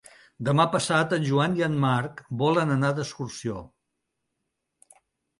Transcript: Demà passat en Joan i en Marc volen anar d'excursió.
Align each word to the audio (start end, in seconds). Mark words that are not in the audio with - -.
Demà 0.45 0.63
passat 0.75 1.11
en 1.17 1.25
Joan 1.25 1.57
i 1.59 1.65
en 1.67 1.75
Marc 1.83 2.23
volen 2.43 2.73
anar 2.77 2.89
d'excursió. 3.01 3.59